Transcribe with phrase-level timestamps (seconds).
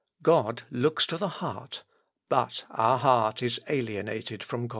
[0.23, 1.83] God looks to the heart,
[2.27, 4.69] but our heart is alienated from God."